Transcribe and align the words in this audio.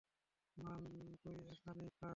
মারান, 0.57 0.95
তুই 1.21 1.35
এখানেই 1.51 1.89
থাক। 1.91 2.09